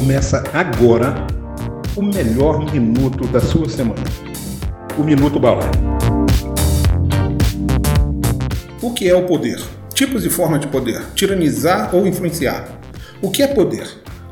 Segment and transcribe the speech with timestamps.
[0.00, 1.26] Começa agora
[1.94, 4.02] o melhor minuto da sua semana.
[4.96, 5.70] O Minuto Bala.
[8.80, 9.60] O que é o poder?
[9.92, 12.80] Tipos e formas de poder: tiranizar ou influenciar.
[13.20, 13.86] O que é poder?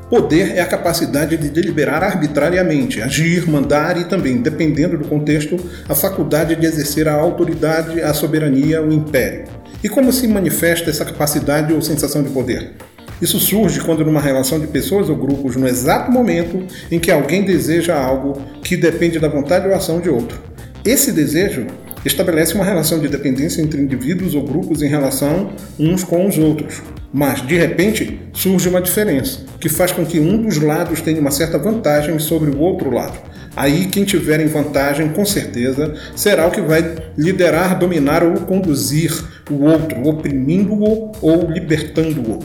[0.08, 5.94] Poder é a capacidade de deliberar arbitrariamente, agir, mandar e também, dependendo do contexto, a
[5.94, 9.44] faculdade de exercer a autoridade, a soberania, o império.
[9.84, 12.74] E como se manifesta essa capacidade ou sensação de poder?
[13.20, 17.44] Isso surge quando, numa relação de pessoas ou grupos, no exato momento em que alguém
[17.44, 20.38] deseja algo que depende da vontade ou ação de outro.
[20.84, 21.66] Esse desejo
[22.04, 26.80] estabelece uma relação de dependência entre indivíduos ou grupos em relação uns com os outros.
[27.12, 31.30] Mas, de repente, surge uma diferença, que faz com que um dos lados tenha uma
[31.30, 33.18] certa vantagem sobre o outro lado.
[33.56, 39.12] Aí, quem tiver em vantagem, com certeza, será o que vai liderar, dominar ou conduzir
[39.50, 42.40] o outro, oprimindo-o ou libertando-o.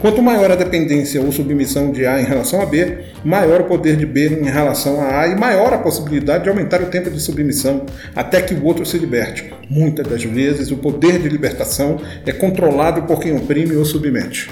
[0.00, 3.96] Quanto maior a dependência ou submissão de A em relação a B, maior o poder
[3.96, 7.20] de B em relação a A e maior a possibilidade de aumentar o tempo de
[7.20, 7.84] submissão
[8.16, 9.52] até que o outro se liberte.
[9.68, 14.48] Muitas das vezes, o poder de libertação é controlado por quem oprime ou submete.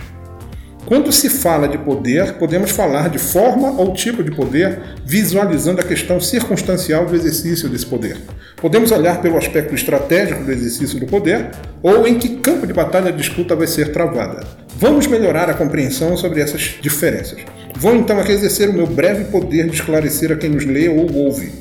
[0.88, 5.84] Quando se fala de poder, podemos falar de forma ou tipo de poder, visualizando a
[5.84, 8.16] questão circunstancial do exercício desse poder.
[8.56, 11.50] Podemos olhar pelo aspecto estratégico do exercício do poder
[11.82, 14.46] ou em que campo de batalha a disputa vai ser travada.
[14.78, 17.40] Vamos melhorar a compreensão sobre essas diferenças.
[17.76, 21.12] Vou então aqui exercer o meu breve poder de esclarecer a quem nos lê ou
[21.12, 21.52] ouve.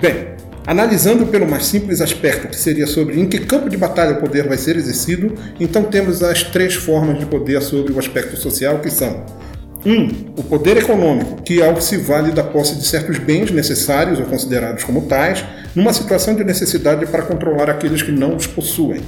[0.00, 0.37] Bem,
[0.68, 4.46] Analisando pelo mais simples aspecto, que seria sobre em que campo de batalha o poder
[4.46, 8.90] vai ser exercido, então temos as três formas de poder sobre o aspecto social, que
[8.90, 9.24] são
[9.86, 9.90] 1.
[9.90, 13.50] Um, o poder econômico, que é algo que se vale da posse de certos bens
[13.50, 15.42] necessários ou considerados como tais,
[15.74, 19.00] numa situação de necessidade para controlar aqueles que não os possuem.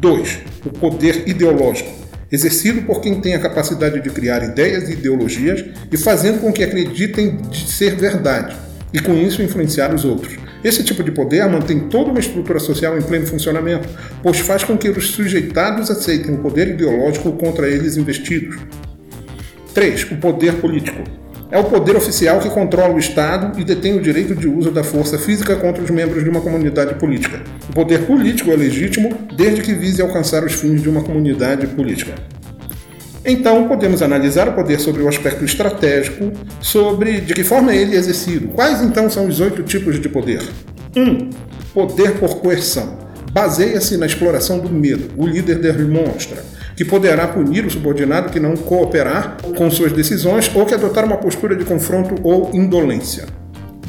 [0.00, 0.38] 2.
[0.64, 1.88] O poder ideológico,
[2.32, 6.64] exercido por quem tem a capacidade de criar ideias e ideologias e fazendo com que
[6.64, 8.56] acreditem de ser verdade,
[8.92, 10.45] e com isso influenciar os outros.
[10.66, 13.88] Esse tipo de poder mantém toda uma estrutura social em pleno funcionamento,
[14.20, 18.56] pois faz com que os sujeitados aceitem o poder ideológico contra eles investidos.
[19.72, 20.10] 3.
[20.10, 21.04] O poder político.
[21.52, 24.82] É o poder oficial que controla o Estado e detém o direito de uso da
[24.82, 27.40] força física contra os membros de uma comunidade política.
[27.70, 32.12] O poder político é legítimo desde que vise alcançar os fins de uma comunidade política.
[33.28, 37.98] Então, podemos analisar o poder sobre o aspecto estratégico, sobre de que forma ele é
[37.98, 38.46] exercido.
[38.48, 40.40] Quais então são os oito tipos de poder?
[40.94, 41.02] 1.
[41.02, 41.30] Um,
[41.74, 42.96] poder por coerção.
[43.32, 45.10] Baseia-se na exploração do medo.
[45.16, 46.44] O líder demonstra
[46.76, 51.16] que poderá punir o subordinado que não cooperar com suas decisões ou que adotar uma
[51.16, 53.26] postura de confronto ou indolência.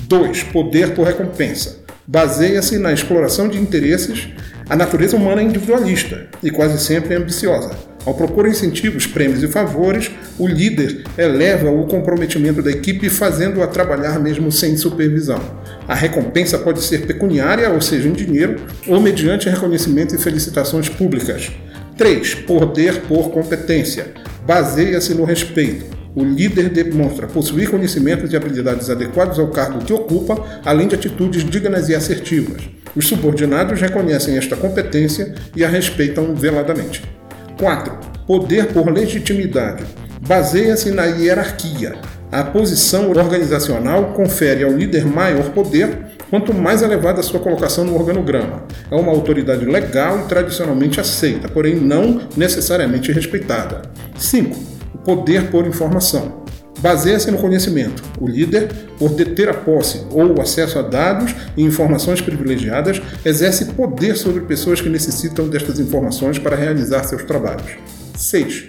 [0.07, 0.43] 2.
[0.45, 1.77] Poder por recompensa.
[2.07, 4.29] Baseia-se na exploração de interesses.
[4.67, 7.96] A natureza humana é individualista e quase sempre ambiciosa.
[8.07, 10.09] Ao propor incentivos, prêmios e favores,
[10.39, 15.41] o líder eleva o comprometimento da equipe, fazendo-a trabalhar mesmo sem supervisão.
[15.85, 21.51] A recompensa pode ser pecuniária, ou seja, em dinheiro, ou mediante reconhecimento e felicitações públicas.
[21.97, 22.33] 3.
[22.33, 24.13] Poder por competência.
[24.45, 25.87] Baseia-se no respeito.
[26.15, 31.43] O líder demonstra possuir conhecimentos e habilidades adequados ao cargo que ocupa, além de atitudes
[31.43, 32.61] dignas e assertivas.
[32.95, 37.16] Os subordinados reconhecem esta competência e a respeitam veladamente.
[37.57, 37.97] 4.
[38.25, 39.83] Poder por legitimidade.
[40.27, 41.95] Baseia-se na hierarquia.
[42.31, 47.95] A posição organizacional confere ao líder maior poder quanto mais elevada a sua colocação no
[47.95, 48.63] organograma.
[48.91, 53.83] É uma autoridade legal e tradicionalmente aceita, porém não necessariamente respeitada.
[54.17, 54.57] 5.
[54.93, 56.36] O poder por informação
[56.79, 58.03] baseia-se no conhecimento.
[58.19, 63.65] O líder, por deter a posse ou o acesso a dados e informações privilegiadas, exerce
[63.65, 67.71] poder sobre pessoas que necessitam destas informações para realizar seus trabalhos.
[68.15, 68.67] 6.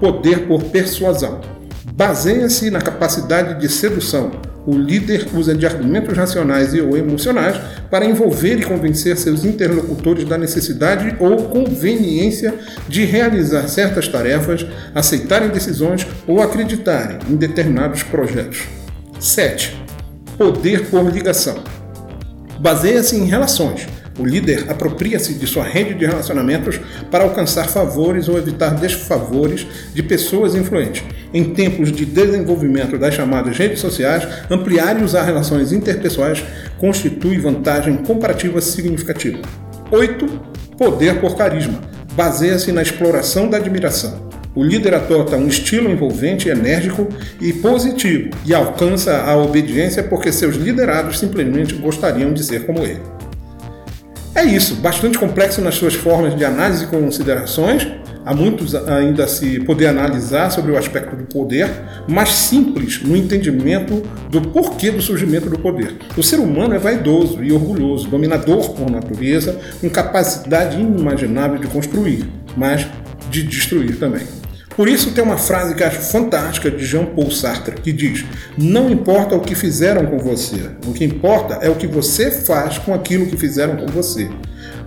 [0.00, 1.55] Poder por persuasão.
[1.96, 4.30] Baseia-se na capacidade de sedução.
[4.66, 7.56] O líder usa de argumentos racionais e ou emocionais
[7.90, 12.54] para envolver e convencer seus interlocutores da necessidade ou conveniência
[12.86, 18.64] de realizar certas tarefas, aceitarem decisões ou acreditarem em determinados projetos.
[19.18, 19.82] 7.
[20.36, 21.64] Poder por ligação.
[22.60, 26.80] Baseia-se em relações o líder apropria-se de sua rede de relacionamentos
[27.10, 31.04] para alcançar favores ou evitar desfavores de pessoas influentes.
[31.34, 36.42] Em tempos de desenvolvimento das chamadas redes sociais, ampliar e usar relações interpessoais
[36.78, 39.38] constitui vantagem comparativa significativa.
[39.90, 40.26] 8.
[40.78, 41.80] Poder por carisma.
[42.14, 44.26] Baseia-se na exploração da admiração.
[44.54, 47.08] O líder adota um estilo envolvente, enérgico
[47.38, 53.15] e positivo e alcança a obediência porque seus liderados simplesmente gostariam de ser como ele.
[54.36, 57.88] É isso, bastante complexo nas suas formas de análise e considerações.
[58.22, 61.70] Há muitos ainda a se poder analisar sobre o aspecto do poder,
[62.06, 65.96] mas simples no entendimento do porquê do surgimento do poder.
[66.18, 72.28] O ser humano é vaidoso e orgulhoso, dominador por natureza, com capacidade inimaginável de construir,
[72.54, 72.86] mas
[73.30, 74.26] de destruir também.
[74.76, 78.24] Por isso tem uma frase que acho fantástica de Jean-Paul Sartre, que diz:
[78.58, 82.76] "Não importa o que fizeram com você, o que importa é o que você faz
[82.76, 84.28] com aquilo que fizeram com você."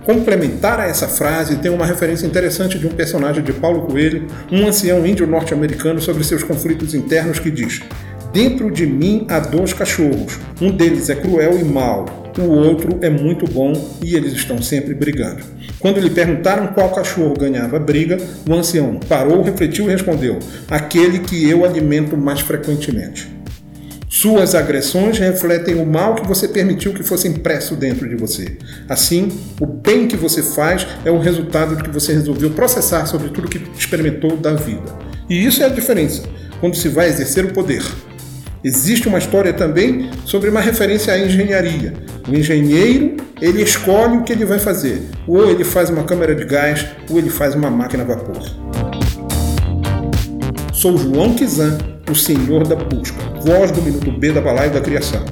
[0.04, 4.66] Complementar a essa frase tem uma referência interessante de um personagem de Paulo Coelho, um
[4.66, 7.80] ancião índio norte-americano sobre seus conflitos internos que diz:
[8.32, 10.38] Dentro de mim há dois cachorros.
[10.60, 13.72] Um deles é cruel e mau, o outro é muito bom
[14.02, 15.42] e eles estão sempre brigando.
[15.80, 18.18] Quando lhe perguntaram qual cachorro ganhava a briga,
[18.48, 20.38] o ancião parou, refletiu e respondeu:
[20.70, 23.28] Aquele que eu alimento mais frequentemente.
[24.08, 28.58] Suas agressões refletem o mal que você permitiu que fosse impresso dentro de você.
[28.88, 29.28] Assim,
[29.60, 33.48] o bem que você faz é o resultado do que você resolveu processar sobre tudo
[33.48, 34.98] que experimentou da vida.
[35.28, 36.22] E isso é a diferença
[36.60, 37.82] quando se vai exercer o poder.
[38.62, 41.94] Existe uma história também sobre uma referência à engenharia.
[42.28, 45.02] O engenheiro, ele escolhe o que ele vai fazer.
[45.26, 48.42] Ou ele faz uma câmara de gás, ou ele faz uma máquina a vapor.
[50.72, 51.78] Sou João Kizan
[52.10, 55.24] o Senhor da Busca, voz do Minuto B da Balaio da Criação.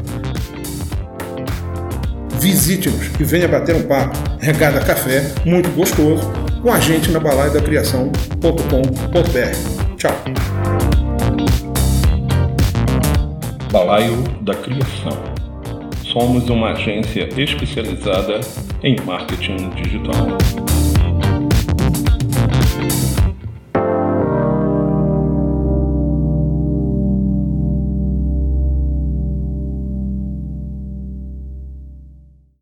[2.40, 6.22] Visite-nos e venha bater um papo, regada a café, muito gostoso,
[6.62, 9.96] com a gente na balaio da criação.com.br.
[9.96, 10.87] Tchau.
[13.70, 15.12] Balaio da Criação.
[16.02, 18.40] Somos uma agência especializada
[18.82, 20.87] em marketing digital.